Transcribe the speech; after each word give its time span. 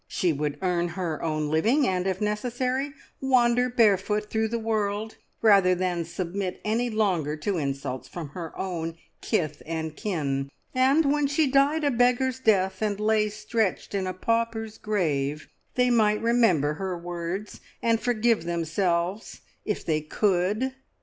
She 0.07 0.33
would 0.33 0.57
earn 0.63 0.87
her 0.87 1.21
own 1.21 1.51
living, 1.51 1.87
and 1.87 2.07
if 2.07 2.19
necessary, 2.19 2.91
wander 3.21 3.69
barefoot 3.69 4.31
through 4.31 4.47
the 4.47 4.57
world, 4.57 5.17
rather 5.43 5.75
than 5.75 6.05
submit 6.05 6.59
any 6.65 6.89
longer 6.89 7.37
to 7.37 7.59
insults 7.59 8.07
from 8.07 8.29
her 8.29 8.51
own 8.57 8.97
kith 9.21 9.61
and 9.63 9.95
kin, 9.95 10.49
and 10.73 11.05
when 11.13 11.27
she 11.27 11.45
died 11.45 11.83
a 11.83 11.91
beggar's 11.91 12.39
death, 12.39 12.81
and 12.81 12.99
lay 12.99 13.29
stretched 13.29 13.93
in 13.93 14.07
a 14.07 14.13
pauper's 14.15 14.79
grave, 14.79 15.47
they 15.75 15.91
might 15.91 16.19
remember 16.19 16.73
her 16.73 16.97
words, 16.97 17.61
and 17.83 17.99
forgive 18.01 18.45
themselves 18.45 19.41
if 19.65 19.85
they 19.85 20.01
could! 20.01 20.73